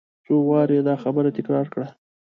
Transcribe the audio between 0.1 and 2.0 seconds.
څو وارې یې دا خبره تکرار کړه.